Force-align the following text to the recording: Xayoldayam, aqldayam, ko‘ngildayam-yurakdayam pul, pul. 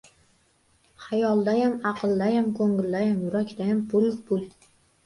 Xayoldayam, 1.03 1.75
aqldayam, 1.91 2.51
ko‘ngildayam-yurakdayam 2.61 3.89
pul, 3.95 4.15
pul. 4.33 4.47